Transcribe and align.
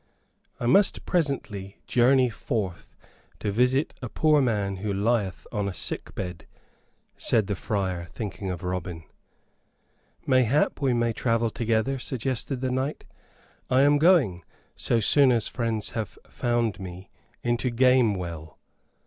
"I 0.59 0.65
must 0.65 1.05
presently 1.05 1.77
journey 1.85 2.31
forth 2.31 2.95
to 3.37 3.51
visit 3.51 3.93
a 4.01 4.09
poor 4.09 4.41
man 4.41 4.77
who 4.77 4.91
lieth 4.91 5.45
on 5.51 5.67
a 5.67 5.75
sick 5.75 6.15
bed," 6.15 6.47
said 7.17 7.45
the 7.45 7.55
friar, 7.55 8.05
thinking 8.05 8.49
of 8.49 8.63
Robin. 8.63 9.03
"Mayhap 10.25 10.81
we 10.81 10.95
may 10.95 11.13
travel 11.13 11.51
together?" 11.51 11.99
suggested 11.99 12.61
the 12.61 12.71
knight. 12.71 13.05
"I 13.69 13.81
am 13.81 13.99
going, 13.99 14.43
so 14.75 14.99
soon 14.99 15.31
as 15.31 15.47
friends 15.47 15.91
have 15.91 16.17
found 16.27 16.79
me, 16.79 17.11
into 17.43 17.69
Gamewell." 17.69 18.57